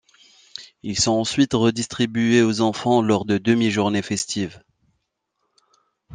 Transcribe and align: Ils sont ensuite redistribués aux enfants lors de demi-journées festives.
Ils 0.81 0.99
sont 0.99 1.11
ensuite 1.11 1.53
redistribués 1.53 2.41
aux 2.41 2.61
enfants 2.61 3.03
lors 3.03 3.23
de 3.23 3.37
demi-journées 3.37 4.01
festives. 4.01 4.63